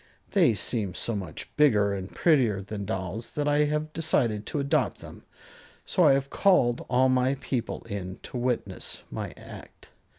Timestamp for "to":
4.47-4.57, 8.23-8.35